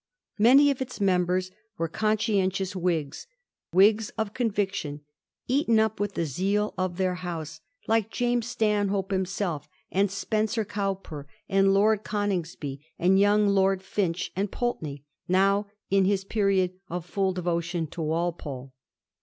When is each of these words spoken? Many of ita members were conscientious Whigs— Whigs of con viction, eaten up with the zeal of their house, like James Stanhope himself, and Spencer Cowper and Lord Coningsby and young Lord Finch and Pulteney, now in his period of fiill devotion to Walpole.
Many 0.39 0.71
of 0.71 0.81
ita 0.81 1.03
members 1.03 1.51
were 1.77 1.87
conscientious 1.87 2.75
Whigs— 2.75 3.27
Whigs 3.71 4.09
of 4.17 4.33
con 4.33 4.49
viction, 4.49 5.01
eaten 5.47 5.79
up 5.79 5.99
with 5.99 6.15
the 6.15 6.25
zeal 6.25 6.73
of 6.75 6.97
their 6.97 7.13
house, 7.13 7.61
like 7.85 8.09
James 8.09 8.47
Stanhope 8.47 9.11
himself, 9.11 9.69
and 9.91 10.09
Spencer 10.09 10.65
Cowper 10.65 11.27
and 11.47 11.71
Lord 11.71 12.03
Coningsby 12.03 12.83
and 12.97 13.19
young 13.19 13.47
Lord 13.47 13.83
Finch 13.83 14.31
and 14.35 14.51
Pulteney, 14.51 15.03
now 15.27 15.67
in 15.91 16.05
his 16.05 16.23
period 16.23 16.73
of 16.89 17.05
fiill 17.05 17.31
devotion 17.33 17.85
to 17.85 18.01
Walpole. 18.01 18.73